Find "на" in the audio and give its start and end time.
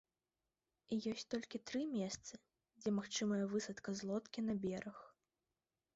4.51-4.61